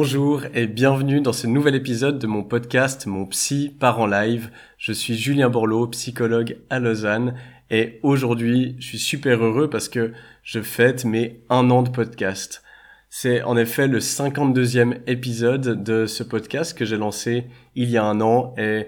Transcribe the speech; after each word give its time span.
Bonjour 0.00 0.44
et 0.54 0.68
bienvenue 0.68 1.20
dans 1.20 1.32
ce 1.32 1.48
nouvel 1.48 1.74
épisode 1.74 2.20
de 2.20 2.28
mon 2.28 2.44
podcast 2.44 3.06
Mon 3.06 3.26
Psy 3.26 3.74
part 3.80 3.98
en 3.98 4.06
live. 4.06 4.48
Je 4.78 4.92
suis 4.92 5.16
Julien 5.16 5.50
Borloo, 5.50 5.88
psychologue 5.88 6.56
à 6.70 6.78
Lausanne 6.78 7.34
et 7.68 7.98
aujourd'hui 8.04 8.76
je 8.78 8.86
suis 8.86 8.98
super 9.00 9.42
heureux 9.42 9.68
parce 9.68 9.88
que 9.88 10.12
je 10.44 10.60
fête 10.60 11.04
mes 11.04 11.40
un 11.50 11.68
an 11.70 11.82
de 11.82 11.88
podcast. 11.88 12.62
C'est 13.10 13.42
en 13.42 13.56
effet 13.56 13.88
le 13.88 13.98
52e 13.98 14.98
épisode 15.08 15.82
de 15.82 16.06
ce 16.06 16.22
podcast 16.22 16.78
que 16.78 16.84
j'ai 16.84 16.96
lancé 16.96 17.46
il 17.74 17.90
y 17.90 17.96
a 17.96 18.04
un 18.04 18.20
an 18.20 18.54
et 18.56 18.86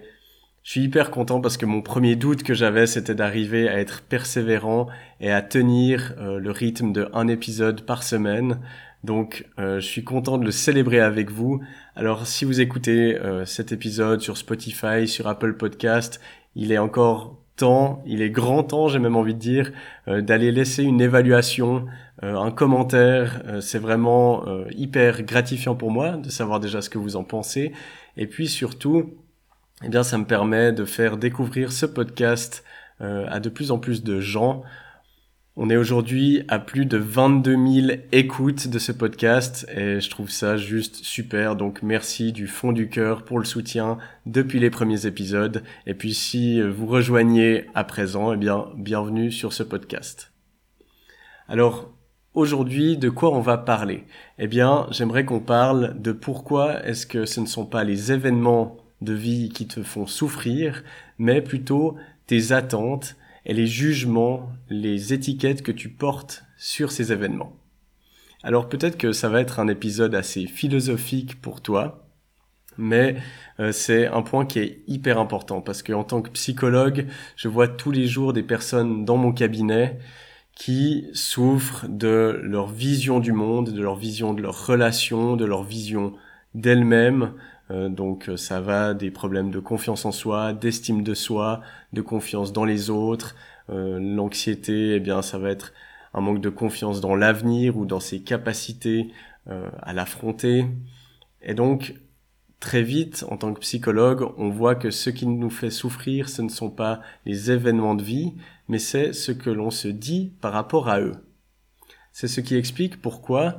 je 0.62 0.70
suis 0.70 0.82
hyper 0.82 1.10
content 1.10 1.40
parce 1.40 1.56
que 1.56 1.66
mon 1.66 1.82
premier 1.82 2.14
doute 2.14 2.44
que 2.44 2.54
j'avais 2.54 2.86
c'était 2.86 3.16
d'arriver 3.16 3.68
à 3.68 3.80
être 3.80 4.02
persévérant 4.02 4.86
et 5.18 5.32
à 5.32 5.42
tenir 5.42 6.14
euh, 6.18 6.38
le 6.38 6.52
rythme 6.52 6.92
de 6.92 7.08
un 7.14 7.26
épisode 7.26 7.82
par 7.82 8.04
semaine. 8.04 8.60
Donc 9.04 9.46
euh, 9.58 9.80
je 9.80 9.86
suis 9.86 10.04
content 10.04 10.36
de 10.38 10.44
le 10.44 10.50
célébrer 10.50 11.00
avec 11.00 11.30
vous. 11.30 11.60
Alors 11.96 12.26
si 12.26 12.44
vous 12.44 12.60
écoutez 12.60 13.18
euh, 13.18 13.46
cet 13.46 13.72
épisode 13.72 14.20
sur 14.20 14.36
Spotify, 14.36 15.08
sur 15.08 15.26
Apple 15.26 15.54
Podcast, 15.54 16.20
il 16.54 16.70
est 16.70 16.78
encore 16.78 17.38
temps, 17.56 18.02
il 18.06 18.20
est 18.20 18.30
grand 18.30 18.62
temps, 18.62 18.88
j'ai 18.88 18.98
même 18.98 19.16
envie 19.16 19.34
de 19.34 19.38
dire, 19.38 19.72
euh, 20.08 20.20
d'aller 20.20 20.52
laisser 20.52 20.82
une 20.82 21.00
évaluation, 21.00 21.86
un 22.22 22.50
commentaire. 22.50 23.42
c'est 23.62 23.78
vraiment 23.78 24.44
hyper 24.72 25.22
gratifiant 25.22 25.74
pour 25.74 25.90
moi 25.90 26.18
de 26.18 26.28
savoir 26.28 26.60
déjà 26.60 26.82
ce 26.82 26.90
que 26.90 26.98
vous 26.98 27.16
en 27.16 27.24
pensez. 27.24 27.72
Et 28.18 28.26
puis 28.26 28.46
surtout, 28.46 29.14
eh 29.82 29.88
bien 29.88 30.02
ça 30.02 30.18
me 30.18 30.26
permet 30.26 30.74
de 30.74 30.84
faire 30.84 31.16
découvrir 31.16 31.72
ce 31.72 31.86
podcast 31.86 32.62
à 33.00 33.40
de 33.40 33.48
plus 33.48 33.70
en 33.70 33.78
plus 33.78 34.04
de 34.04 34.20
gens. 34.20 34.64
On 35.56 35.68
est 35.68 35.76
aujourd'hui 35.76 36.44
à 36.46 36.60
plus 36.60 36.86
de 36.86 36.96
22 36.96 37.56
000 37.82 37.98
écoutes 38.12 38.68
de 38.68 38.78
ce 38.78 38.92
podcast 38.92 39.66
et 39.76 40.00
je 40.00 40.08
trouve 40.08 40.30
ça 40.30 40.56
juste 40.56 41.04
super. 41.04 41.56
Donc 41.56 41.82
merci 41.82 42.32
du 42.32 42.46
fond 42.46 42.70
du 42.70 42.88
cœur 42.88 43.24
pour 43.24 43.40
le 43.40 43.44
soutien 43.44 43.98
depuis 44.26 44.60
les 44.60 44.70
premiers 44.70 45.06
épisodes. 45.06 45.64
Et 45.86 45.94
puis 45.94 46.14
si 46.14 46.62
vous 46.62 46.86
rejoignez 46.86 47.66
à 47.74 47.82
présent, 47.82 48.32
eh 48.32 48.36
bien 48.36 48.68
bienvenue 48.76 49.32
sur 49.32 49.52
ce 49.52 49.64
podcast. 49.64 50.32
Alors 51.48 51.92
aujourd'hui, 52.32 52.96
de 52.96 53.10
quoi 53.10 53.36
on 53.36 53.40
va 53.40 53.58
parler? 53.58 54.04
Eh 54.38 54.46
bien, 54.46 54.86
j'aimerais 54.92 55.24
qu'on 55.24 55.40
parle 55.40 56.00
de 56.00 56.12
pourquoi 56.12 56.86
est-ce 56.86 57.08
que 57.08 57.26
ce 57.26 57.40
ne 57.40 57.46
sont 57.46 57.66
pas 57.66 57.82
les 57.82 58.12
événements 58.12 58.76
de 59.00 59.14
vie 59.14 59.48
qui 59.48 59.66
te 59.66 59.82
font 59.82 60.06
souffrir, 60.06 60.84
mais 61.18 61.42
plutôt 61.42 61.96
tes 62.28 62.52
attentes 62.52 63.16
et 63.46 63.54
les 63.54 63.66
jugements, 63.66 64.50
les 64.68 65.12
étiquettes 65.12 65.62
que 65.62 65.72
tu 65.72 65.88
portes 65.88 66.44
sur 66.56 66.92
ces 66.92 67.12
événements. 67.12 67.56
Alors 68.42 68.68
peut-être 68.68 68.96
que 68.96 69.12
ça 69.12 69.28
va 69.28 69.40
être 69.40 69.60
un 69.60 69.68
épisode 69.68 70.14
assez 70.14 70.46
philosophique 70.46 71.40
pour 71.40 71.60
toi, 71.60 72.06
mais 72.78 73.16
euh, 73.58 73.72
c'est 73.72 74.06
un 74.06 74.22
point 74.22 74.46
qui 74.46 74.58
est 74.58 74.82
hyper 74.86 75.18
important 75.18 75.60
parce 75.60 75.82
qu'en 75.82 76.04
tant 76.04 76.22
que 76.22 76.30
psychologue, 76.30 77.06
je 77.36 77.48
vois 77.48 77.68
tous 77.68 77.90
les 77.90 78.06
jours 78.06 78.32
des 78.32 78.42
personnes 78.42 79.04
dans 79.04 79.16
mon 79.16 79.32
cabinet 79.32 79.98
qui 80.54 81.06
souffrent 81.12 81.86
de 81.88 82.40
leur 82.42 82.68
vision 82.68 83.20
du 83.20 83.32
monde, 83.32 83.70
de 83.70 83.82
leur 83.82 83.96
vision 83.96 84.34
de 84.34 84.42
leurs 84.42 84.66
relations, 84.66 85.36
de 85.36 85.44
leur 85.44 85.62
vision 85.62 86.14
d'elles-mêmes, 86.54 87.32
donc 87.88 88.28
euh, 88.28 88.36
ça 88.36 88.60
va 88.60 88.94
des 88.94 89.10
problèmes 89.10 89.50
de 89.50 89.60
confiance 89.60 90.04
en 90.04 90.12
soi, 90.12 90.52
d'estime 90.52 91.02
de 91.02 91.14
soi, 91.14 91.60
de 91.92 92.00
confiance 92.02 92.52
dans 92.52 92.64
les 92.64 92.90
autres. 92.90 93.34
Euh, 93.70 93.98
l'anxiété, 94.00 94.94
eh 94.96 95.00
bien 95.00 95.22
ça 95.22 95.38
va 95.38 95.50
être 95.50 95.72
un 96.12 96.20
manque 96.20 96.40
de 96.40 96.50
confiance 96.50 97.00
dans 97.00 97.14
l'avenir 97.14 97.76
ou 97.76 97.86
dans 97.86 98.00
ses 98.00 98.20
capacités 98.20 99.12
à 99.82 99.92
l'affronter. 99.92 100.66
Et 101.42 101.54
donc 101.54 101.94
très 102.60 102.82
vite, 102.82 103.24
en 103.28 103.36
tant 103.36 103.54
que 103.54 103.60
psychologue, 103.60 104.30
on 104.36 104.50
voit 104.50 104.74
que 104.74 104.90
ce 104.90 105.10
qui 105.10 105.26
nous 105.26 105.50
fait 105.50 105.70
souffrir, 105.70 106.28
ce 106.28 106.42
ne 106.42 106.48
sont 106.48 106.70
pas 106.70 107.00
les 107.26 107.50
événements 107.50 107.94
de 107.94 108.02
vie, 108.02 108.34
mais 108.68 108.78
c'est 108.78 109.12
ce 109.12 109.32
que 109.32 109.50
l'on 109.50 109.70
se 109.70 109.88
dit 109.88 110.32
par 110.40 110.52
rapport 110.52 110.88
à 110.88 111.00
eux. 111.00 111.16
C'est 112.12 112.28
ce 112.28 112.40
qui 112.40 112.54
explique 112.54 113.00
pourquoi 113.00 113.56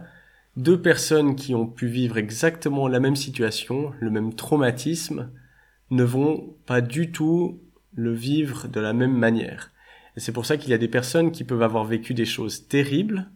deux 0.58 0.82
personnes 0.82 1.36
qui 1.36 1.56
ont 1.56 1.68
pu 1.68 1.88
vivre 1.88 2.18
exactement 2.18 2.88
la 2.88 3.00
même 3.00 3.16
situation, 3.16 3.94
le 4.00 4.10
même 4.10 4.34
traumatisme, 4.34 5.32
ne 5.90 6.04
vont 6.04 6.56
pas 6.66 6.82
du 6.82 7.12
tout 7.12 7.62
le 7.94 8.14
vivre 8.14 8.68
de 8.68 8.80
la 8.80 8.94
même 8.94 9.16
manière. 9.16 9.72
Et 10.16 10.20
c'est 10.20 10.32
pour 10.32 10.46
ça 10.46 10.58
qu'il 10.58 10.72
y 10.72 10.74
a 10.74 10.78
des 10.78 10.88
personnes 10.88 11.32
qui 11.32 11.44
peuvent 11.44 11.62
avoir 11.62 11.86
vécu 11.86 12.14
des 12.14 12.26
choses 12.26 12.68
terribles 12.68 13.30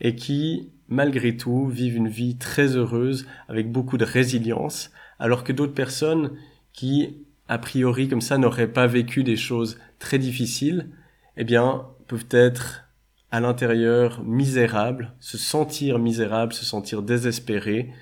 et 0.00 0.14
qui, 0.14 0.70
malgré 0.88 1.36
tout, 1.36 1.66
vivent 1.66 1.96
une 1.96 2.08
vie 2.08 2.36
très 2.36 2.76
heureuse 2.76 3.26
avec 3.48 3.70
beaucoup 3.70 3.96
de 3.96 4.04
résilience, 4.04 4.90
alors 5.18 5.44
que 5.44 5.52
d'autres 5.52 5.74
personnes 5.74 6.32
qui, 6.72 7.18
a 7.48 7.58
priori 7.58 8.08
comme 8.08 8.20
ça, 8.20 8.38
n'auraient 8.38 8.72
pas 8.72 8.86
vécu 8.86 9.24
des 9.24 9.36
choses 9.36 9.78
très 9.98 10.18
difficiles, 10.18 10.90
eh 11.36 11.44
bien, 11.44 11.86
peuvent 12.06 12.28
être 12.30 12.85
à 13.36 13.40
l'intérieur 13.40 14.24
misérable, 14.24 15.12
se 15.20 15.36
sentir 15.36 15.98
misérable, 15.98 16.54
se 16.54 16.64
sentir 16.64 17.02
désespéré, 17.02 17.92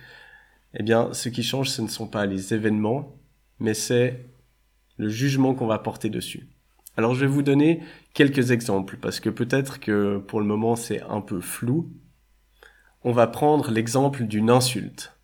eh 0.75 0.83
bien, 0.84 1.12
ce 1.12 1.28
qui 1.28 1.43
change, 1.43 1.71
ce 1.71 1.83
ne 1.83 1.89
sont 1.89 2.06
pas 2.06 2.25
les 2.25 2.55
événements, 2.55 3.17
mais 3.59 3.75
c'est 3.75 4.27
le 4.97 5.09
jugement 5.09 5.53
qu'on 5.53 5.67
va 5.67 5.81
porter 5.81 6.09
dessus. 6.09 6.47
Alors, 6.97 7.17
je 7.17 7.22
vais 7.22 7.27
vous 7.33 7.43
donner 7.43 7.83
quelques 8.12 8.53
exemples, 8.53 8.97
parce 9.03 9.19
que 9.19 9.28
peut-être 9.28 9.81
que 9.81 10.19
pour 10.19 10.39
le 10.39 10.47
moment, 10.47 10.77
c'est 10.77 11.03
un 11.03 11.21
peu 11.21 11.41
flou. 11.41 11.91
On 13.03 13.11
va 13.11 13.27
prendre 13.27 13.72
l'exemple 13.72 14.22
d'une 14.22 14.51
insulte. 14.51 15.19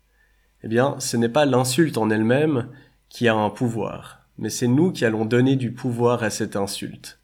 Eh 0.61 0.67
bien, 0.67 0.99
ce 0.99 1.15
n'est 1.15 1.29
pas 1.29 1.45
l'insulte 1.45 1.97
en 1.97 2.09
elle-même 2.09 2.67
qui 3.07 3.29
a 3.29 3.33
un 3.33 3.49
pouvoir, 3.49 4.25
mais 4.37 4.49
c'est 4.49 4.67
nous 4.67 4.91
qui 4.91 5.05
allons 5.05 5.23
donner 5.23 5.55
du 5.55 5.71
pouvoir 5.71 6.21
à 6.21 6.29
cette 6.29 6.57
insulte. 6.57 7.21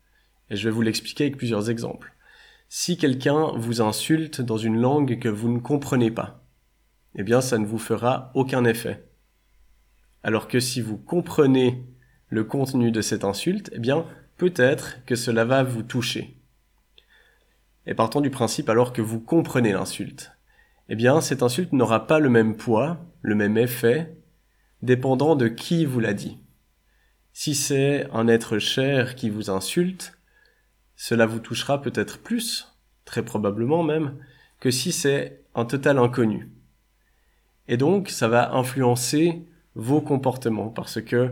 Et 0.49 0.55
je 0.55 0.69
vais 0.69 0.73
vous 0.73 0.83
l'expliquer 0.83 1.25
avec 1.25 1.35
plusieurs 1.35 1.69
exemples 1.69 2.13
si 2.69 2.97
quelqu'un 2.97 3.53
vous 3.55 3.81
insulte 3.81 4.41
dans 4.41 4.57
une 4.57 4.79
langue 4.79 5.19
que 5.19 5.29
vous 5.29 5.49
ne 5.49 5.59
comprenez 5.59 6.11
pas, 6.11 6.43
eh 7.15 7.23
bien 7.23 7.41
ça 7.41 7.57
ne 7.57 7.65
vous 7.65 7.79
fera 7.79 8.31
aucun 8.33 8.65
effet. 8.65 9.07
Alors 10.23 10.47
que 10.47 10.59
si 10.59 10.81
vous 10.81 10.97
comprenez 10.97 11.85
le 12.29 12.43
contenu 12.43 12.91
de 12.91 13.01
cette 13.01 13.23
insulte, 13.23 13.69
eh 13.73 13.79
bien 13.79 14.05
peut-être 14.37 15.03
que 15.05 15.15
cela 15.15 15.45
va 15.45 15.63
vous 15.63 15.83
toucher. 15.83 16.37
Et 17.85 17.93
partant 17.93 18.19
du 18.19 18.29
principe 18.29 18.69
alors 18.69 18.91
que 18.91 19.01
vous 19.01 19.21
comprenez 19.21 19.71
l'insulte, 19.71 20.33
eh 20.89 20.95
bien 20.95 21.21
cette 21.21 21.43
insulte 21.43 21.71
n'aura 21.71 22.05
pas 22.05 22.19
le 22.19 22.29
même 22.29 22.57
poids, 22.57 22.97
le 23.21 23.35
même 23.35 23.57
effet, 23.57 24.17
dépendant 24.81 25.35
de 25.35 25.47
qui 25.47 25.85
vous 25.85 26.01
l'a 26.01 26.13
dit. 26.13 26.37
Si 27.31 27.55
c'est 27.55 28.07
un 28.11 28.27
être 28.27 28.59
cher 28.59 29.15
qui 29.15 29.29
vous 29.29 29.49
insulte, 29.49 30.16
cela 30.97 31.25
vous 31.25 31.39
touchera 31.39 31.81
peut-être 31.81 32.19
plus, 32.19 32.75
très 33.05 33.23
probablement 33.23 33.83
même, 33.83 34.17
que 34.59 34.71
si 34.71 34.91
c'est 34.91 35.43
un 35.55 35.63
total 35.63 35.99
inconnu. 35.99 36.49
Et 37.69 37.77
donc, 37.77 38.09
ça 38.09 38.27
va 38.27 38.53
influencer 38.53 39.43
vos 39.75 40.01
comportements, 40.01 40.69
parce 40.69 40.99
que 41.01 41.31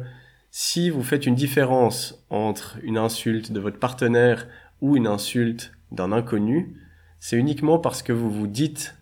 si 0.52 0.90
vous 0.90 1.04
faites 1.04 1.26
une 1.26 1.36
différence 1.36 2.26
entre 2.30 2.78
une 2.84 2.98
insulte 2.98 3.52
de 3.52 3.60
votre 3.60 3.80
partenaire 3.80 4.48
ou 4.80 4.96
une 4.96 5.08
insulte 5.08 5.74
d'un 5.92 6.12
inconnu, 6.12 6.80
c'est 7.20 7.36
uniquement 7.36 7.80
parce 7.80 8.04
que 8.04 8.14
vous 8.14 8.30
vous 8.30 8.48
dites 8.48 8.96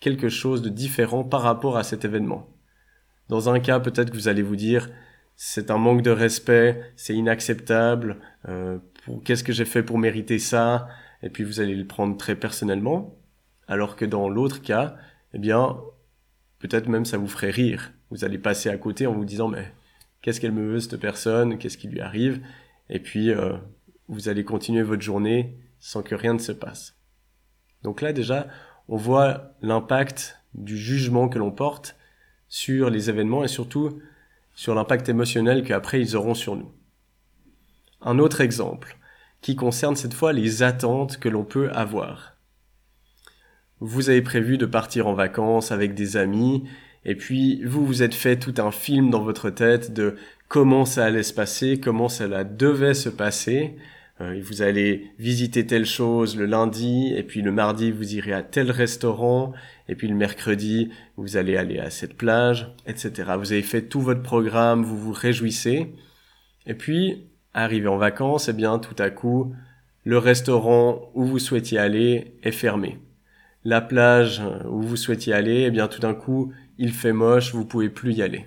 quelque 0.00 0.28
chose 0.28 0.62
de 0.62 0.68
différent 0.68 1.22
par 1.22 1.42
rapport 1.42 1.76
à 1.76 1.84
cet 1.84 2.04
événement. 2.04 2.48
Dans 3.28 3.48
un 3.48 3.60
cas, 3.60 3.78
peut-être 3.78 4.10
que 4.10 4.16
vous 4.16 4.28
allez 4.28 4.42
vous 4.42 4.56
dire 4.56 4.90
c'est 5.36 5.70
un 5.70 5.78
manque 5.78 6.02
de 6.02 6.10
respect, 6.10 6.92
c'est 6.96 7.14
inacceptable, 7.14 8.18
euh, 8.48 8.78
qu'est-ce 9.24 9.44
que 9.44 9.52
j'ai 9.52 9.64
fait 9.64 9.82
pour 9.82 9.98
mériter 9.98 10.38
ça? 10.38 10.88
Et 11.22 11.30
puis 11.30 11.44
vous 11.44 11.60
allez 11.60 11.74
le 11.74 11.86
prendre 11.86 12.16
très 12.16 12.36
personnellement, 12.36 13.16
alors 13.68 13.96
que 13.96 14.04
dans 14.04 14.28
l'autre 14.28 14.60
cas, 14.60 14.96
eh 15.34 15.38
bien, 15.38 15.76
peut-être 16.58 16.88
même 16.88 17.04
ça 17.04 17.18
vous 17.18 17.28
ferait 17.28 17.50
rire. 17.50 17.92
Vous 18.10 18.24
allez 18.24 18.38
passer 18.38 18.68
à 18.68 18.76
côté 18.76 19.06
en 19.06 19.12
vous 19.12 19.24
disant 19.24 19.48
mais 19.48 19.72
qu'est-ce 20.20 20.40
qu'elle 20.40 20.52
me 20.52 20.72
veut 20.72 20.80
cette 20.80 21.00
personne? 21.00 21.58
Qu'est-ce 21.58 21.78
qui 21.78 21.88
lui 21.88 22.00
arrive? 22.00 22.40
Et 22.90 22.98
puis 22.98 23.30
euh, 23.30 23.54
vous 24.08 24.28
allez 24.28 24.44
continuer 24.44 24.82
votre 24.82 25.02
journée 25.02 25.56
sans 25.80 26.02
que 26.02 26.14
rien 26.14 26.34
ne 26.34 26.38
se 26.38 26.52
passe. 26.52 26.96
Donc 27.82 28.00
là 28.02 28.12
déjà, 28.12 28.48
on 28.88 28.96
voit 28.96 29.54
l'impact 29.62 30.38
du 30.54 30.76
jugement 30.76 31.28
que 31.28 31.38
l'on 31.38 31.50
porte 31.50 31.96
sur 32.48 32.90
les 32.90 33.08
événements 33.08 33.44
et 33.44 33.48
surtout 33.48 34.00
sur 34.54 34.74
l'impact 34.74 35.08
émotionnel 35.08 35.64
qu'après 35.64 36.00
ils 36.00 36.14
auront 36.14 36.34
sur 36.34 36.56
nous. 36.56 36.70
Un 38.04 38.18
autre 38.18 38.40
exemple, 38.40 38.96
qui 39.40 39.56
concerne 39.56 39.96
cette 39.96 40.14
fois 40.14 40.32
les 40.32 40.62
attentes 40.62 41.18
que 41.18 41.28
l'on 41.28 41.44
peut 41.44 41.70
avoir. 41.70 42.36
Vous 43.80 44.10
avez 44.10 44.22
prévu 44.22 44.58
de 44.58 44.66
partir 44.66 45.06
en 45.08 45.14
vacances 45.14 45.72
avec 45.72 45.94
des 45.94 46.16
amis, 46.16 46.64
et 47.04 47.16
puis 47.16 47.62
vous 47.64 47.84
vous 47.84 48.02
êtes 48.02 48.14
fait 48.14 48.38
tout 48.38 48.54
un 48.58 48.70
film 48.70 49.10
dans 49.10 49.22
votre 49.22 49.50
tête 49.50 49.92
de 49.92 50.16
comment 50.48 50.84
ça 50.84 51.04
allait 51.04 51.22
se 51.22 51.34
passer, 51.34 51.80
comment 51.80 52.08
cela 52.08 52.44
devait 52.44 52.94
se 52.94 53.08
passer. 53.08 53.76
Euh, 54.20 54.40
vous 54.44 54.62
allez 54.62 55.10
visiter 55.18 55.66
telle 55.66 55.86
chose 55.86 56.36
le 56.36 56.46
lundi, 56.46 57.12
et 57.16 57.22
puis 57.24 57.42
le 57.42 57.50
mardi 57.50 57.90
vous 57.90 58.14
irez 58.14 58.32
à 58.32 58.42
tel 58.42 58.70
restaurant, 58.70 59.52
et 59.88 59.96
puis 59.96 60.08
le 60.08 60.14
mercredi 60.14 60.90
vous 61.16 61.36
allez 61.36 61.56
aller 61.56 61.78
à 61.78 61.90
cette 61.90 62.14
plage, 62.14 62.72
etc. 62.86 63.32
Vous 63.38 63.52
avez 63.52 63.62
fait 63.62 63.82
tout 63.82 64.00
votre 64.00 64.22
programme, 64.22 64.84
vous 64.84 64.98
vous 64.98 65.12
réjouissez, 65.12 65.92
et 66.66 66.74
puis 66.74 67.31
arrivé 67.54 67.88
en 67.88 67.96
vacances, 67.96 68.48
eh 68.48 68.52
bien 68.52 68.78
tout 68.78 68.96
à 68.98 69.10
coup 69.10 69.54
le 70.04 70.18
restaurant 70.18 71.10
où 71.14 71.24
vous 71.24 71.38
souhaitiez 71.38 71.78
aller 71.78 72.36
est 72.42 72.52
fermé. 72.52 72.98
La 73.64 73.80
plage 73.80 74.42
où 74.68 74.82
vous 74.82 74.96
souhaitiez 74.96 75.32
aller, 75.32 75.62
eh 75.62 75.70
bien 75.70 75.88
tout 75.88 76.00
d'un 76.00 76.14
coup 76.14 76.52
il 76.78 76.92
fait 76.92 77.12
moche, 77.12 77.54
vous 77.54 77.64
pouvez 77.64 77.88
plus 77.88 78.14
y 78.14 78.22
aller. 78.22 78.46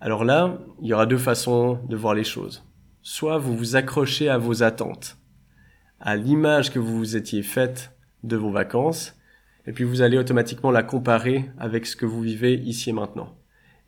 Alors 0.00 0.24
là, 0.24 0.58
il 0.80 0.88
y 0.88 0.94
aura 0.94 1.06
deux 1.06 1.18
façons 1.18 1.80
de 1.88 1.96
voir 1.96 2.14
les 2.14 2.24
choses. 2.24 2.64
Soit 3.02 3.38
vous 3.38 3.56
vous 3.56 3.76
accrochez 3.76 4.28
à 4.28 4.38
vos 4.38 4.62
attentes, 4.62 5.16
à 6.00 6.16
l'image 6.16 6.70
que 6.70 6.78
vous 6.78 6.96
vous 6.96 7.16
étiez 7.16 7.42
faite 7.42 7.92
de 8.22 8.36
vos 8.36 8.50
vacances, 8.50 9.16
et 9.66 9.72
puis 9.72 9.84
vous 9.84 10.02
allez 10.02 10.18
automatiquement 10.18 10.70
la 10.70 10.82
comparer 10.82 11.50
avec 11.58 11.86
ce 11.86 11.96
que 11.96 12.06
vous 12.06 12.20
vivez 12.20 12.54
ici 12.54 12.90
et 12.90 12.92
maintenant. 12.92 13.36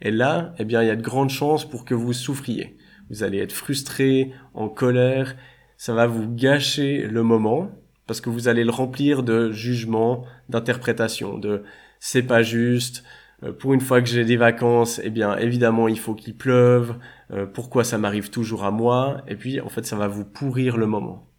Et 0.00 0.10
là, 0.10 0.54
eh 0.58 0.64
bien, 0.64 0.82
il 0.82 0.86
y 0.86 0.90
a 0.90 0.96
de 0.96 1.02
grandes 1.02 1.30
chances 1.30 1.68
pour 1.68 1.84
que 1.84 1.94
vous 1.94 2.12
souffriez. 2.12 2.76
Vous 3.10 3.22
allez 3.22 3.38
être 3.38 3.52
frustré, 3.52 4.32
en 4.54 4.68
colère, 4.68 5.36
ça 5.76 5.94
va 5.94 6.06
vous 6.06 6.28
gâcher 6.32 7.06
le 7.06 7.22
moment, 7.22 7.70
parce 8.06 8.20
que 8.20 8.30
vous 8.30 8.48
allez 8.48 8.64
le 8.64 8.70
remplir 8.70 9.22
de 9.22 9.50
jugements, 9.50 10.24
d'interprétations, 10.48 11.38
de 11.38 11.62
c'est 12.00 12.22
pas 12.22 12.42
juste, 12.42 13.04
euh, 13.42 13.52
pour 13.52 13.74
une 13.74 13.80
fois 13.80 14.00
que 14.00 14.08
j'ai 14.08 14.24
des 14.24 14.36
vacances, 14.36 15.00
eh 15.02 15.10
bien 15.10 15.36
évidemment 15.36 15.88
il 15.88 15.98
faut 15.98 16.14
qu'il 16.14 16.36
pleuve, 16.36 16.96
euh, 17.30 17.46
pourquoi 17.46 17.84
ça 17.84 17.98
m'arrive 17.98 18.30
toujours 18.30 18.64
à 18.64 18.70
moi, 18.70 19.22
et 19.26 19.36
puis 19.36 19.60
en 19.60 19.68
fait 19.68 19.84
ça 19.84 19.96
va 19.96 20.08
vous 20.08 20.24
pourrir 20.24 20.76
le 20.76 20.86
moment. 20.86 21.30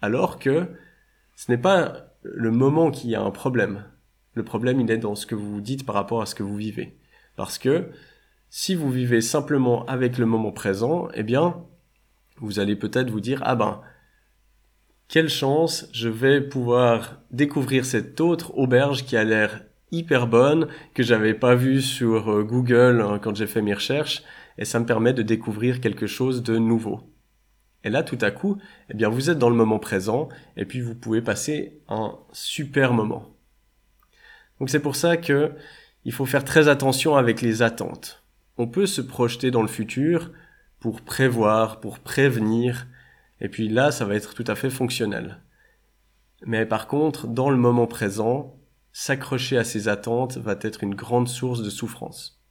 Alors 0.00 0.38
que 0.38 0.68
ce 1.36 1.50
n'est 1.50 1.58
pas 1.58 2.06
le 2.22 2.50
moment 2.50 2.90
qui 2.90 3.14
a 3.14 3.22
un 3.22 3.30
problème. 3.30 3.84
Le 4.34 4.44
problème 4.44 4.80
il 4.80 4.90
est 4.90 4.98
dans 4.98 5.14
ce 5.14 5.26
que 5.26 5.34
vous 5.34 5.54
vous 5.54 5.60
dites 5.60 5.84
par 5.84 5.94
rapport 5.94 6.22
à 6.22 6.26
ce 6.26 6.34
que 6.34 6.42
vous 6.42 6.56
vivez. 6.56 6.96
Parce 7.36 7.58
que 7.58 7.90
si 8.54 8.74
vous 8.74 8.90
vivez 8.90 9.22
simplement 9.22 9.86
avec 9.86 10.18
le 10.18 10.26
moment 10.26 10.52
présent, 10.52 11.08
eh 11.14 11.22
bien 11.22 11.64
vous 12.36 12.58
allez 12.58 12.76
peut-être 12.76 13.08
vous 13.08 13.22
dire 13.22 13.40
ah 13.46 13.54
ben 13.54 13.80
quelle 15.08 15.30
chance, 15.30 15.88
je 15.94 16.10
vais 16.10 16.42
pouvoir 16.42 17.22
découvrir 17.30 17.86
cette 17.86 18.20
autre 18.20 18.54
auberge 18.58 19.06
qui 19.06 19.16
a 19.16 19.24
l'air 19.24 19.62
hyper 19.90 20.26
bonne 20.26 20.68
que 20.92 21.02
j'avais 21.02 21.32
pas 21.32 21.54
vue 21.54 21.80
sur 21.80 22.30
euh, 22.30 22.42
Google 22.42 23.00
hein, 23.00 23.18
quand 23.18 23.34
j'ai 23.34 23.46
fait 23.46 23.62
mes 23.62 23.72
recherches 23.72 24.22
et 24.58 24.66
ça 24.66 24.78
me 24.78 24.84
permet 24.84 25.14
de 25.14 25.22
découvrir 25.22 25.80
quelque 25.80 26.06
chose 26.06 26.42
de 26.42 26.58
nouveau. 26.58 27.00
Et 27.84 27.90
là, 27.90 28.02
tout 28.02 28.18
à 28.20 28.30
coup, 28.30 28.58
eh 28.90 28.94
bien, 28.94 29.08
vous 29.08 29.30
êtes 29.30 29.38
dans 29.38 29.50
le 29.50 29.56
moment 29.56 29.78
présent 29.78 30.28
et 30.58 30.66
puis 30.66 30.82
vous 30.82 30.94
pouvez 30.94 31.22
passer 31.22 31.80
un 31.88 32.18
super 32.32 32.92
moment. 32.92 33.34
Donc 34.60 34.68
c'est 34.68 34.82
pour 34.82 34.94
ça 34.94 35.16
que 35.16 35.52
il 36.04 36.12
faut 36.12 36.26
faire 36.26 36.44
très 36.44 36.68
attention 36.68 37.16
avec 37.16 37.40
les 37.40 37.62
attentes. 37.62 38.21
On 38.58 38.66
peut 38.66 38.86
se 38.86 39.00
projeter 39.00 39.50
dans 39.50 39.62
le 39.62 39.68
futur 39.68 40.30
pour 40.80 41.00
prévoir, 41.00 41.80
pour 41.80 42.00
prévenir, 42.00 42.86
et 43.40 43.48
puis 43.48 43.68
là, 43.68 43.90
ça 43.90 44.04
va 44.04 44.14
être 44.14 44.34
tout 44.34 44.44
à 44.46 44.54
fait 44.54 44.70
fonctionnel. 44.70 45.42
Mais 46.44 46.66
par 46.66 46.86
contre, 46.86 47.28
dans 47.28 47.50
le 47.50 47.56
moment 47.56 47.86
présent, 47.86 48.56
s'accrocher 48.92 49.56
à 49.56 49.64
ses 49.64 49.88
attentes 49.88 50.36
va 50.36 50.56
être 50.60 50.82
une 50.82 50.94
grande 50.94 51.28
source 51.28 51.62
de 51.62 51.70
souffrance. 51.70 52.42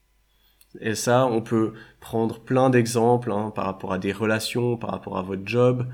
Et 0.79 0.95
ça, 0.95 1.25
on 1.25 1.41
peut 1.41 1.73
prendre 1.99 2.39
plein 2.39 2.69
d'exemples 2.69 3.31
hein, 3.31 3.51
par 3.53 3.65
rapport 3.65 3.91
à 3.91 3.99
des 3.99 4.13
relations, 4.13 4.77
par 4.77 4.91
rapport 4.91 5.17
à 5.17 5.21
votre 5.21 5.45
job. 5.45 5.87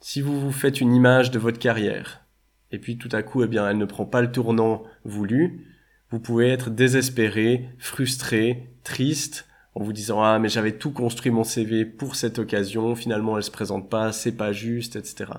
Si 0.00 0.20
vous 0.20 0.40
vous 0.40 0.52
faites 0.52 0.80
une 0.80 0.94
image 0.94 1.30
de 1.30 1.38
votre 1.38 1.60
carrière, 1.60 2.24
et 2.72 2.78
puis 2.78 2.98
tout 2.98 3.10
à 3.12 3.22
coup, 3.22 3.44
eh 3.44 3.46
bien, 3.46 3.68
elle 3.68 3.78
ne 3.78 3.84
prend 3.84 4.06
pas 4.06 4.22
le 4.22 4.32
tournant 4.32 4.82
voulu, 5.04 5.71
vous 6.12 6.20
pouvez 6.20 6.50
être 6.50 6.68
désespéré, 6.68 7.70
frustré, 7.78 8.68
triste, 8.84 9.48
en 9.74 9.82
vous 9.82 9.94
disant 9.94 10.22
ah 10.22 10.38
mais 10.38 10.50
j'avais 10.50 10.76
tout 10.76 10.90
construit 10.90 11.32
mon 11.32 11.42
CV 11.42 11.86
pour 11.86 12.16
cette 12.16 12.38
occasion, 12.38 12.94
finalement 12.94 13.38
elle 13.38 13.42
se 13.42 13.50
présente 13.50 13.88
pas, 13.88 14.12
c'est 14.12 14.36
pas 14.36 14.52
juste, 14.52 14.94
etc. 14.94 15.32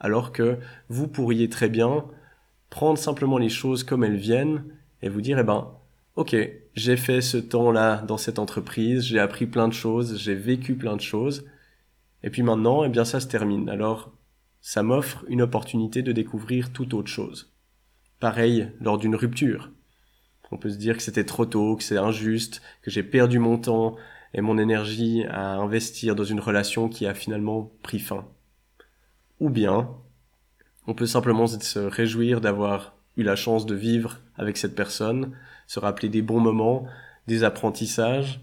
Alors 0.00 0.32
que 0.32 0.56
vous 0.88 1.06
pourriez 1.06 1.50
très 1.50 1.68
bien 1.68 2.06
prendre 2.70 2.98
simplement 2.98 3.36
les 3.36 3.50
choses 3.50 3.84
comme 3.84 4.04
elles 4.04 4.16
viennent 4.16 4.64
et 5.02 5.10
vous 5.10 5.20
dire, 5.20 5.38
eh 5.38 5.44
ben, 5.44 5.70
ok, 6.16 6.34
j'ai 6.74 6.96
fait 6.96 7.20
ce 7.20 7.36
temps-là 7.36 7.98
dans 7.98 8.16
cette 8.16 8.38
entreprise, 8.38 9.04
j'ai 9.04 9.20
appris 9.20 9.44
plein 9.44 9.68
de 9.68 9.74
choses, 9.74 10.18
j'ai 10.18 10.34
vécu 10.34 10.76
plein 10.76 10.96
de 10.96 11.02
choses, 11.02 11.44
et 12.22 12.30
puis 12.30 12.42
maintenant, 12.42 12.84
eh 12.84 12.88
bien, 12.88 13.04
ça 13.04 13.20
se 13.20 13.28
termine. 13.28 13.68
Alors, 13.68 14.12
ça 14.62 14.82
m'offre 14.82 15.24
une 15.28 15.42
opportunité 15.42 16.02
de 16.02 16.12
découvrir 16.12 16.72
toute 16.72 16.94
autre 16.94 17.10
chose. 17.10 17.52
Pareil 18.18 18.72
lors 18.80 18.96
d'une 18.96 19.14
rupture. 19.14 19.70
On 20.52 20.58
peut 20.58 20.70
se 20.70 20.76
dire 20.76 20.96
que 20.96 21.02
c'était 21.02 21.24
trop 21.24 21.46
tôt, 21.46 21.76
que 21.76 21.82
c'est 21.82 21.98
injuste, 21.98 22.62
que 22.82 22.90
j'ai 22.90 23.02
perdu 23.02 23.38
mon 23.38 23.58
temps 23.58 23.96
et 24.34 24.40
mon 24.40 24.58
énergie 24.58 25.24
à 25.28 25.54
investir 25.54 26.14
dans 26.14 26.24
une 26.24 26.40
relation 26.40 26.88
qui 26.88 27.06
a 27.06 27.14
finalement 27.14 27.72
pris 27.82 27.98
fin. 27.98 28.26
Ou 29.40 29.50
bien, 29.50 29.90
on 30.86 30.94
peut 30.94 31.06
simplement 31.06 31.46
se 31.46 31.78
réjouir 31.78 32.40
d'avoir 32.40 32.94
eu 33.16 33.22
la 33.22 33.36
chance 33.36 33.66
de 33.66 33.74
vivre 33.74 34.20
avec 34.36 34.56
cette 34.56 34.74
personne, 34.74 35.36
se 35.66 35.80
rappeler 35.80 36.08
des 36.08 36.22
bons 36.22 36.40
moments, 36.40 36.86
des 37.26 37.44
apprentissages, 37.44 38.40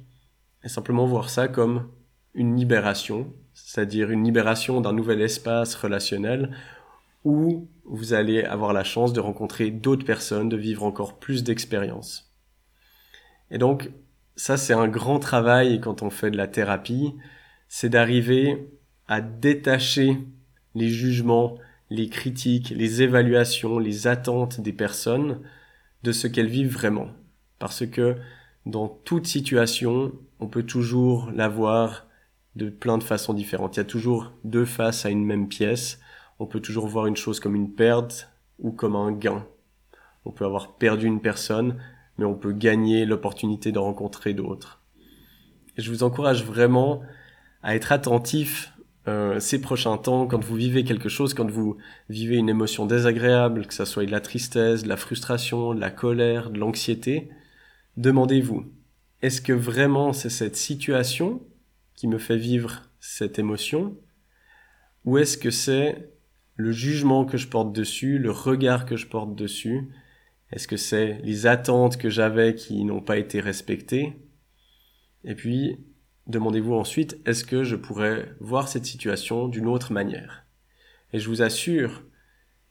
et 0.64 0.70
simplement 0.70 1.06
voir 1.06 1.30
ça 1.30 1.48
comme 1.48 1.90
une 2.34 2.56
libération, 2.56 3.32
c'est-à-dire 3.54 4.10
une 4.10 4.24
libération 4.24 4.82
d'un 4.82 4.94
nouvel 4.94 5.22
espace 5.22 5.76
relationnel 5.76 6.56
où 7.24 7.70
vous 7.86 8.14
allez 8.14 8.44
avoir 8.44 8.74
la 8.74 8.84
chance 8.84 9.14
de 9.14 9.20
rencontrer 9.20 9.72
d'autres 9.72 10.06
personnes, 10.06 10.50
de 10.50 10.58
vivre 10.58 10.84
encore 10.84 11.20
plus 11.20 11.44
d'expériences. 11.44 12.34
Et 13.52 13.58
donc, 13.58 13.92
ça 14.36 14.58
c'est 14.58 14.74
un 14.74 14.88
grand 14.88 15.20
travail 15.20 15.80
quand 15.80 16.02
on 16.02 16.10
fait 16.10 16.32
de 16.32 16.38
la 16.38 16.48
thérapie, 16.48 17.16
c'est 17.68 17.90
d'arriver 17.90 18.70
à 19.08 19.22
détacher 19.22 20.18
les 20.76 20.90
jugements, 20.90 21.58
les 21.90 22.10
critiques, 22.10 22.70
les 22.70 23.02
évaluations, 23.02 23.80
les 23.80 24.08
attentes 24.08 24.60
des 24.62 24.74
personnes 24.74 25.42
de 26.04 26.12
ce 26.12 26.28
qu'elles 26.28 26.48
vivent 26.48 26.74
vraiment. 26.74 27.10
Parce 27.60 27.86
que 27.86 28.16
dans 28.66 28.88
toute 28.88 29.28
situation, 29.28 30.14
on 30.40 30.48
peut 30.48 30.64
toujours 30.64 31.32
la 31.32 31.48
voir 31.48 32.08
de 32.56 32.70
plein 32.70 32.98
de 32.98 33.04
façons 33.04 33.34
différentes. 33.34 33.76
Il 33.76 33.80
y 33.80 33.82
a 33.82 33.86
toujours 33.86 34.32
deux 34.44 34.66
faces 34.66 35.06
à 35.06 35.10
une 35.10 35.26
même 35.26 35.48
pièce. 35.48 36.00
On 36.44 36.46
peut 36.46 36.60
toujours 36.60 36.88
voir 36.88 37.08
une 37.08 37.16
chose 37.16 37.40
comme 37.40 37.56
une 37.56 37.74
perte 37.74 38.30
ou 38.60 38.74
comme 38.74 38.98
un 38.98 39.14
gain. 39.14 39.48
On 40.26 40.32
peut 40.32 40.44
avoir 40.44 40.76
perdu 40.76 41.08
une 41.08 41.22
personne, 41.22 41.82
mais 42.18 42.26
on 42.26 42.36
peut 42.36 42.52
gagner 42.52 43.06
l'opportunité 43.06 43.72
de 43.72 43.80
rencontrer 43.80 44.34
d'autres. 44.34 44.84
Je 45.78 45.90
vous 45.90 46.04
encourage 46.04 46.44
vraiment 46.44 47.02
à 47.62 47.78
être 47.78 47.94
attentif 47.94 48.74
euh, 49.08 49.40
ces 49.40 49.62
prochains 49.62 49.98
temps, 49.98 50.28
quand 50.28 50.44
vous 50.44 50.58
vivez 50.58 50.84
quelque 50.84 51.08
chose, 51.08 51.34
quand 51.34 51.50
vous 51.50 51.78
vivez 52.10 52.36
une 52.36 52.50
émotion 52.50 52.86
désagréable, 52.86 53.66
que 53.66 53.74
ça 53.74 53.86
soit 53.86 54.06
de 54.06 54.12
la 54.12 54.20
tristesse, 54.20 54.84
de 54.84 54.90
la 54.90 54.98
frustration, 54.98 55.74
de 55.74 55.80
la 55.80 55.92
colère, 55.92 56.50
de 56.50 56.60
l'anxiété, 56.60 57.30
demandez-vous, 57.96 58.66
est-ce 59.22 59.40
que 59.40 59.54
vraiment 59.54 60.12
c'est 60.12 60.30
cette 60.30 60.58
situation 60.58 61.42
qui 61.96 62.10
me 62.10 62.18
fait 62.18 62.36
vivre 62.36 62.82
cette 63.00 63.40
émotion 63.40 63.96
ou 65.06 65.18
est-ce 65.18 65.38
que 65.38 65.52
c'est 65.52 66.13
le 66.56 66.72
jugement 66.72 67.26
que 67.26 67.38
je 67.38 67.48
porte 67.48 67.74
dessus, 67.74 68.20
le 68.20 68.32
regard 68.32 68.86
que 68.86 68.96
je 68.96 69.08
porte 69.08 69.36
dessus 69.36 69.90
Est-ce 70.52 70.68
que 70.68 70.78
c'est 70.78 71.20
les 71.24 71.48
attentes 71.48 71.98
que 71.98 72.10
j'avais 72.10 72.56
qui 72.56 72.84
n'ont 72.86 73.02
pas 73.02 73.18
été 73.18 73.40
respectées? 73.40 74.18
Et 75.24 75.36
puis, 75.36 75.80
Demandez-vous 76.28 76.74
ensuite, 76.74 77.20
est-ce 77.26 77.44
que 77.44 77.64
je 77.64 77.76
pourrais 77.76 78.34
voir 78.40 78.70
cette 78.70 78.86
situation 78.86 79.50
d'une 79.50 79.68
autre 79.68 79.92
manière? 79.92 80.46
Et 81.12 81.20
je 81.20 81.28
vous 81.28 81.42
assure 81.42 82.04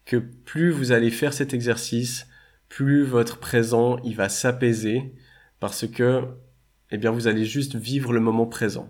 que 0.07 0.17
plus 0.17 0.71
vous 0.71 0.91
allez 0.91 1.11
faire 1.11 1.35
cet 1.35 1.53
exercice, 1.53 2.27
plus 2.69 3.05
votre 3.05 3.39
présent 3.39 3.99
il 4.05 4.17
va 4.17 4.31
s'apaiser 4.31 5.15
parce 5.61 5.87
que 5.87 6.25
eh 6.91 6.97
bien 6.97 7.11
vous 7.11 7.29
allez 7.29 7.45
juste 7.45 7.77
vivre 7.77 8.13
le 8.13 8.21
moment 8.21 8.47
présent. 8.47 8.89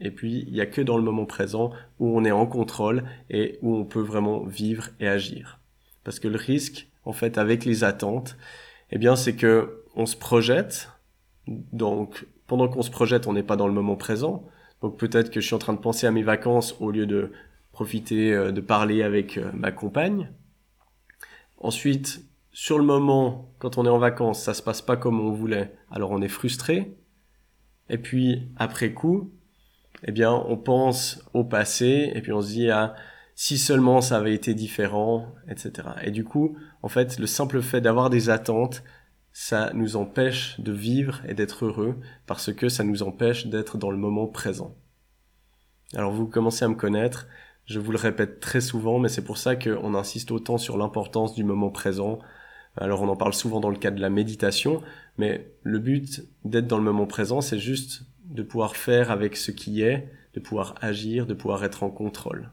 Et 0.00 0.10
puis 0.10 0.44
il 0.46 0.52
n'y 0.52 0.60
a 0.60 0.66
que 0.66 0.80
dans 0.80 0.96
le 0.96 1.02
moment 1.02 1.26
présent 1.26 1.72
où 1.98 2.16
on 2.16 2.24
est 2.24 2.30
en 2.30 2.46
contrôle 2.46 3.04
et 3.30 3.58
où 3.62 3.74
on 3.74 3.84
peut 3.84 4.00
vraiment 4.00 4.44
vivre 4.44 4.88
et 5.00 5.08
agir. 5.08 5.60
Parce 6.04 6.20
que 6.20 6.28
le 6.28 6.38
risque, 6.38 6.88
en 7.04 7.12
fait, 7.12 7.38
avec 7.38 7.64
les 7.64 7.84
attentes, 7.84 8.36
eh 8.90 8.98
bien, 8.98 9.16
c'est 9.16 9.36
que 9.36 9.84
on 9.96 10.06
se 10.06 10.16
projette. 10.16 10.90
Donc, 11.46 12.26
pendant 12.46 12.68
qu'on 12.68 12.82
se 12.82 12.90
projette, 12.90 13.26
on 13.26 13.32
n'est 13.32 13.42
pas 13.42 13.56
dans 13.56 13.66
le 13.66 13.74
moment 13.74 13.96
présent. 13.96 14.46
Donc, 14.80 14.96
peut-être 14.98 15.30
que 15.30 15.40
je 15.40 15.46
suis 15.46 15.54
en 15.54 15.58
train 15.58 15.72
de 15.72 15.80
penser 15.80 16.06
à 16.06 16.10
mes 16.10 16.22
vacances 16.22 16.76
au 16.80 16.90
lieu 16.90 17.06
de 17.06 17.32
profiter 17.72 18.32
euh, 18.32 18.52
de 18.52 18.60
parler 18.60 19.02
avec 19.02 19.38
euh, 19.38 19.50
ma 19.54 19.72
compagne. 19.72 20.30
Ensuite, 21.58 22.24
sur 22.52 22.78
le 22.78 22.84
moment, 22.84 23.52
quand 23.58 23.78
on 23.78 23.84
est 23.84 23.90
en 23.90 23.98
vacances, 23.98 24.42
ça 24.42 24.54
se 24.54 24.62
passe 24.62 24.82
pas 24.82 24.96
comme 24.96 25.20
on 25.20 25.32
voulait, 25.32 25.74
alors 25.90 26.10
on 26.10 26.22
est 26.22 26.28
frustré. 26.28 26.96
Et 27.88 27.98
puis, 27.98 28.48
après 28.56 28.92
coup, 28.92 29.32
eh 30.04 30.12
bien, 30.12 30.32
on 30.32 30.56
pense 30.56 31.22
au 31.34 31.44
passé, 31.44 32.12
et 32.14 32.22
puis 32.22 32.32
on 32.32 32.40
se 32.40 32.48
dit, 32.48 32.70
ah, 32.70 32.94
si 33.34 33.58
seulement 33.58 34.00
ça 34.00 34.16
avait 34.16 34.34
été 34.34 34.54
différent, 34.54 35.34
etc. 35.48 35.88
Et 36.02 36.10
du 36.10 36.24
coup, 36.24 36.56
en 36.82 36.88
fait, 36.88 37.18
le 37.18 37.26
simple 37.26 37.62
fait 37.62 37.80
d'avoir 37.80 38.10
des 38.10 38.30
attentes, 38.30 38.82
ça 39.32 39.70
nous 39.74 39.96
empêche 39.96 40.58
de 40.60 40.72
vivre 40.72 41.20
et 41.28 41.34
d'être 41.34 41.64
heureux, 41.64 41.96
parce 42.26 42.52
que 42.52 42.68
ça 42.68 42.84
nous 42.84 43.02
empêche 43.02 43.46
d'être 43.46 43.78
dans 43.78 43.90
le 43.90 43.96
moment 43.96 44.26
présent. 44.26 44.74
Alors 45.94 46.12
vous 46.12 46.26
commencez 46.26 46.64
à 46.64 46.68
me 46.68 46.74
connaître, 46.74 47.28
je 47.64 47.78
vous 47.78 47.92
le 47.92 47.98
répète 47.98 48.40
très 48.40 48.60
souvent, 48.60 48.98
mais 48.98 49.08
c'est 49.08 49.24
pour 49.24 49.38
ça 49.38 49.54
qu'on 49.54 49.94
insiste 49.94 50.30
autant 50.30 50.58
sur 50.58 50.76
l'importance 50.76 51.34
du 51.34 51.44
moment 51.44 51.70
présent. 51.70 52.18
Alors 52.76 53.02
on 53.02 53.08
en 53.08 53.16
parle 53.16 53.34
souvent 53.34 53.60
dans 53.60 53.70
le 53.70 53.76
cadre 53.76 53.96
de 53.96 54.02
la 54.02 54.10
méditation, 54.10 54.82
mais 55.16 55.52
le 55.62 55.78
but 55.78 56.24
d'être 56.44 56.66
dans 56.66 56.78
le 56.78 56.84
moment 56.84 57.06
présent, 57.06 57.40
c'est 57.40 57.58
juste 57.58 58.02
de 58.28 58.42
pouvoir 58.42 58.76
faire 58.76 59.10
avec 59.10 59.36
ce 59.36 59.50
qui 59.50 59.82
est, 59.82 60.08
de 60.34 60.40
pouvoir 60.40 60.74
agir, 60.80 61.26
de 61.26 61.34
pouvoir 61.34 61.64
être 61.64 61.82
en 61.82 61.90
contrôle. 61.90 62.50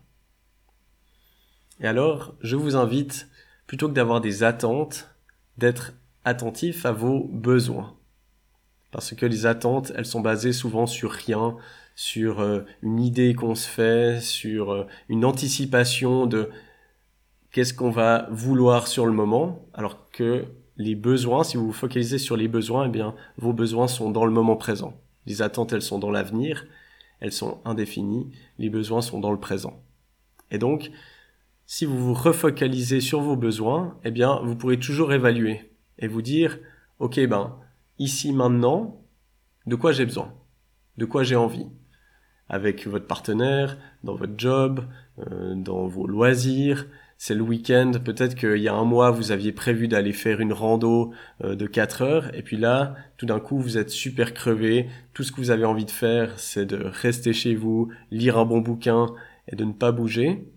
Et 1.79 1.87
alors, 1.87 2.35
je 2.41 2.55
vous 2.55 2.75
invite, 2.75 3.27
plutôt 3.67 3.89
que 3.89 3.93
d'avoir 3.93 4.21
des 4.21 4.43
attentes, 4.43 5.09
d'être 5.57 5.93
attentif 6.23 6.85
à 6.85 6.91
vos 6.91 7.25
besoins. 7.25 7.97
Parce 8.91 9.13
que 9.13 9.25
les 9.25 9.45
attentes, 9.45 9.91
elles 9.95 10.05
sont 10.05 10.21
basées 10.21 10.53
souvent 10.53 10.87
sur 10.87 11.11
rien, 11.11 11.57
sur 11.95 12.39
euh, 12.39 12.61
une 12.81 12.99
idée 12.99 13.33
qu'on 13.33 13.55
se 13.55 13.67
fait, 13.67 14.21
sur 14.21 14.71
euh, 14.71 14.85
une 15.09 15.25
anticipation 15.25 16.25
de 16.25 16.49
qu'est-ce 17.51 17.73
qu'on 17.73 17.91
va 17.91 18.27
vouloir 18.31 18.87
sur 18.87 19.05
le 19.05 19.11
moment, 19.11 19.67
alors 19.73 20.09
que 20.11 20.45
les 20.77 20.95
besoins, 20.95 21.43
si 21.43 21.57
vous 21.57 21.67
vous 21.67 21.73
focalisez 21.73 22.17
sur 22.17 22.37
les 22.37 22.47
besoins, 22.47 22.85
eh 22.85 22.89
bien, 22.89 23.15
vos 23.37 23.53
besoins 23.53 23.87
sont 23.87 24.11
dans 24.11 24.25
le 24.25 24.31
moment 24.31 24.55
présent. 24.55 24.93
Les 25.25 25.41
attentes, 25.41 25.73
elles 25.73 25.81
sont 25.81 25.99
dans 25.99 26.11
l'avenir, 26.11 26.65
elles 27.19 27.31
sont 27.31 27.61
indéfinies, 27.65 28.31
les 28.57 28.69
besoins 28.69 29.01
sont 29.01 29.19
dans 29.19 29.31
le 29.31 29.39
présent. 29.39 29.81
Et 30.51 30.57
donc, 30.57 30.91
si 31.65 31.85
vous 31.85 31.97
vous 31.97 32.13
refocalisez 32.13 33.01
sur 33.01 33.21
vos 33.21 33.35
besoins, 33.35 33.97
eh 34.03 34.11
bien, 34.11 34.39
vous 34.43 34.55
pourrez 34.55 34.79
toujours 34.79 35.13
évaluer 35.13 35.71
et 35.99 36.07
vous 36.07 36.21
dire, 36.21 36.59
ok, 36.99 37.25
ben, 37.27 37.57
ici, 37.97 38.33
maintenant, 38.33 39.01
de 39.65 39.75
quoi 39.75 39.91
j'ai 39.91 40.05
besoin? 40.05 40.33
De 40.97 41.05
quoi 41.05 41.23
j'ai 41.23 41.35
envie? 41.35 41.67
avec 42.49 42.87
votre 42.87 43.07
partenaire, 43.07 43.77
dans 44.03 44.15
votre 44.15 44.33
job, 44.37 44.85
euh, 45.19 45.55
dans 45.55 45.87
vos 45.87 46.07
loisirs. 46.07 46.87
C'est 47.17 47.35
le 47.35 47.41
week-end, 47.41 47.93
peut-être 48.03 48.35
qu'il 48.35 48.57
y 48.57 48.67
a 48.67 48.73
un 48.73 48.83
mois, 48.83 49.09
vous 49.09 49.31
aviez 49.31 49.53
prévu 49.53 49.87
d'aller 49.87 50.11
faire 50.11 50.41
une 50.41 50.51
rando 50.51 51.13
euh, 51.43 51.55
de 51.55 51.65
4 51.65 52.01
heures, 52.01 52.35
et 52.35 52.41
puis 52.41 52.57
là, 52.57 52.95
tout 53.17 53.25
d'un 53.25 53.39
coup, 53.39 53.57
vous 53.57 53.77
êtes 53.77 53.89
super 53.89 54.33
crevé. 54.33 54.89
Tout 55.13 55.23
ce 55.23 55.31
que 55.31 55.37
vous 55.37 55.51
avez 55.51 55.65
envie 55.65 55.85
de 55.85 55.91
faire, 55.91 56.37
c'est 56.37 56.65
de 56.65 56.77
rester 56.77 57.31
chez 57.31 57.55
vous, 57.55 57.89
lire 58.11 58.37
un 58.37 58.45
bon 58.45 58.59
bouquin 58.59 59.07
et 59.47 59.55
de 59.55 59.63
ne 59.63 59.71
pas 59.73 59.91
bouger. 59.91 60.51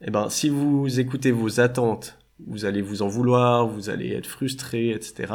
Eh 0.00 0.10
ben, 0.10 0.30
si 0.30 0.48
vous 0.48 1.00
écoutez 1.00 1.30
vos 1.30 1.60
attentes, 1.60 2.18
vous 2.46 2.64
allez 2.64 2.80
vous 2.80 3.02
en 3.02 3.08
vouloir, 3.08 3.66
vous 3.66 3.90
allez 3.90 4.12
être 4.12 4.26
frustré, 4.26 4.90
etc. 4.90 5.34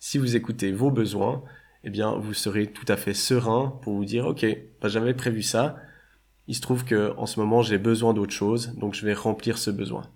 Si 0.00 0.18
vous 0.18 0.34
écoutez 0.34 0.72
vos 0.72 0.90
besoins, 0.90 1.44
eh 1.84 1.90
bien, 1.90 2.16
vous 2.16 2.34
serez 2.34 2.66
tout 2.66 2.84
à 2.88 2.96
fait 2.96 3.14
serein 3.14 3.78
pour 3.82 3.94
vous 3.94 4.04
dire, 4.04 4.26
ok, 4.26 4.44
bah, 4.80 4.88
j'avais 4.88 5.14
prévu 5.14 5.42
ça. 5.42 5.76
Il 6.46 6.54
se 6.54 6.60
trouve 6.60 6.84
que 6.84 7.14
en 7.16 7.26
ce 7.26 7.38
moment, 7.38 7.62
j'ai 7.62 7.78
besoin 7.78 8.14
d'autre 8.14 8.32
chose, 8.32 8.74
donc 8.74 8.94
je 8.94 9.06
vais 9.06 9.14
remplir 9.14 9.58
ce 9.58 9.70
besoin. 9.70 10.10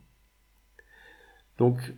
Donc, 1.59 1.95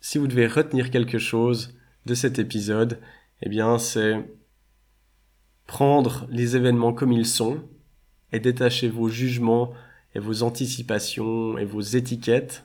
si 0.00 0.18
vous 0.18 0.28
devez 0.28 0.46
retenir 0.46 0.90
quelque 0.90 1.18
chose 1.18 1.76
de 2.06 2.14
cet 2.14 2.38
épisode, 2.38 3.00
eh 3.42 3.48
bien, 3.48 3.78
c'est 3.78 4.24
prendre 5.66 6.26
les 6.30 6.56
événements 6.56 6.92
comme 6.92 7.12
ils 7.12 7.26
sont 7.26 7.62
et 8.32 8.40
détacher 8.40 8.88
vos 8.88 9.08
jugements 9.08 9.72
et 10.14 10.18
vos 10.18 10.42
anticipations 10.42 11.58
et 11.58 11.64
vos 11.64 11.80
étiquettes, 11.80 12.64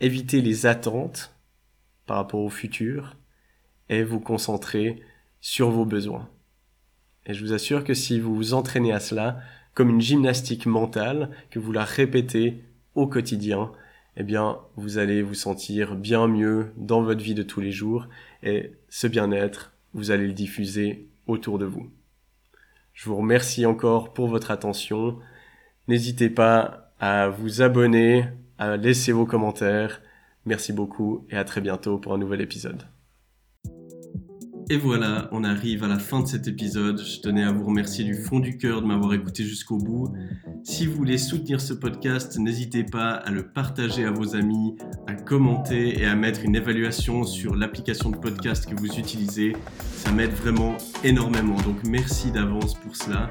éviter 0.00 0.40
les 0.40 0.66
attentes 0.66 1.34
par 2.06 2.18
rapport 2.18 2.40
au 2.40 2.50
futur 2.50 3.16
et 3.88 4.02
vous 4.02 4.20
concentrer 4.20 5.02
sur 5.40 5.70
vos 5.70 5.84
besoins. 5.84 6.28
Et 7.26 7.34
je 7.34 7.44
vous 7.44 7.52
assure 7.52 7.84
que 7.84 7.94
si 7.94 8.20
vous 8.20 8.34
vous 8.34 8.54
entraînez 8.54 8.92
à 8.92 9.00
cela, 9.00 9.40
comme 9.76 9.90
une 9.90 10.00
gymnastique 10.00 10.64
mentale, 10.64 11.28
que 11.50 11.58
vous 11.58 11.70
la 11.70 11.84
répétez 11.84 12.64
au 12.94 13.06
quotidien, 13.06 13.70
eh 14.16 14.22
bien, 14.22 14.56
vous 14.76 14.96
allez 14.96 15.20
vous 15.20 15.34
sentir 15.34 15.96
bien 15.96 16.26
mieux 16.26 16.72
dans 16.78 17.02
votre 17.02 17.22
vie 17.22 17.34
de 17.34 17.42
tous 17.42 17.60
les 17.60 17.72
jours, 17.72 18.08
et 18.42 18.72
ce 18.88 19.06
bien-être, 19.06 19.74
vous 19.92 20.10
allez 20.10 20.26
le 20.26 20.32
diffuser 20.32 21.06
autour 21.26 21.58
de 21.58 21.66
vous. 21.66 21.90
Je 22.94 23.04
vous 23.10 23.16
remercie 23.16 23.66
encore 23.66 24.14
pour 24.14 24.28
votre 24.28 24.50
attention. 24.50 25.18
N'hésitez 25.88 26.30
pas 26.30 26.94
à 26.98 27.28
vous 27.28 27.60
abonner, 27.60 28.24
à 28.58 28.78
laisser 28.78 29.12
vos 29.12 29.26
commentaires. 29.26 30.00
Merci 30.46 30.72
beaucoup 30.72 31.26
et 31.28 31.36
à 31.36 31.44
très 31.44 31.60
bientôt 31.60 31.98
pour 31.98 32.14
un 32.14 32.18
nouvel 32.18 32.40
épisode. 32.40 32.95
Et 34.68 34.78
voilà, 34.78 35.28
on 35.30 35.44
arrive 35.44 35.84
à 35.84 35.86
la 35.86 35.98
fin 36.00 36.22
de 36.22 36.26
cet 36.26 36.48
épisode. 36.48 37.00
Je 37.00 37.20
tenais 37.20 37.44
à 37.44 37.52
vous 37.52 37.64
remercier 37.64 38.04
du 38.04 38.14
fond 38.14 38.40
du 38.40 38.56
cœur 38.56 38.82
de 38.82 38.86
m'avoir 38.86 39.14
écouté 39.14 39.44
jusqu'au 39.44 39.78
bout. 39.78 40.12
Si 40.64 40.86
vous 40.86 40.96
voulez 40.96 41.18
soutenir 41.18 41.60
ce 41.60 41.72
podcast, 41.72 42.36
n'hésitez 42.36 42.82
pas 42.82 43.12
à 43.12 43.30
le 43.30 43.46
partager 43.46 44.04
à 44.04 44.10
vos 44.10 44.34
amis, 44.34 44.74
à 45.06 45.14
commenter 45.14 46.00
et 46.00 46.06
à 46.06 46.16
mettre 46.16 46.40
une 46.44 46.56
évaluation 46.56 47.22
sur 47.22 47.54
l'application 47.54 48.10
de 48.10 48.16
podcast 48.16 48.68
que 48.68 48.74
vous 48.74 48.92
utilisez. 48.98 49.52
Ça 49.92 50.10
m'aide 50.10 50.32
vraiment 50.32 50.76
énormément. 51.04 51.56
Donc 51.60 51.76
merci 51.84 52.32
d'avance 52.32 52.74
pour 52.74 52.96
cela. 52.96 53.30